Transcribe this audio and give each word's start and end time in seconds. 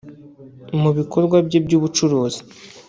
Mu 0.81 0.89
bikorwa 0.97 1.37
bye 1.47 1.59
by’ubucuruzi 1.65 2.41